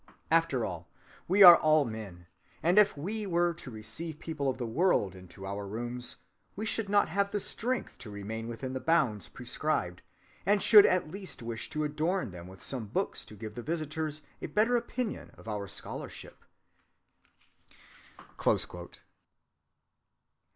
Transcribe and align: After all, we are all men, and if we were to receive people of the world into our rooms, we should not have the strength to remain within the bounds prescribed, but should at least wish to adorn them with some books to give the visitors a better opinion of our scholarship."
After 0.31 0.65
all, 0.65 0.89
we 1.27 1.43
are 1.43 1.57
all 1.57 1.85
men, 1.85 2.25
and 2.63 2.79
if 2.79 2.97
we 2.97 3.27
were 3.27 3.53
to 3.53 3.69
receive 3.69 4.17
people 4.17 4.49
of 4.49 4.57
the 4.57 4.65
world 4.65 5.13
into 5.13 5.45
our 5.45 5.67
rooms, 5.67 6.15
we 6.55 6.65
should 6.65 6.89
not 6.89 7.07
have 7.09 7.31
the 7.31 7.39
strength 7.39 7.99
to 7.99 8.09
remain 8.09 8.47
within 8.47 8.73
the 8.73 8.79
bounds 8.79 9.27
prescribed, 9.27 10.01
but 10.43 10.63
should 10.63 10.87
at 10.87 11.11
least 11.11 11.43
wish 11.43 11.69
to 11.69 11.83
adorn 11.83 12.31
them 12.31 12.47
with 12.47 12.63
some 12.63 12.87
books 12.87 13.23
to 13.25 13.35
give 13.35 13.53
the 13.53 13.61
visitors 13.61 14.23
a 14.41 14.47
better 14.47 14.75
opinion 14.75 15.29
of 15.37 15.47
our 15.47 15.67
scholarship." 15.67 16.45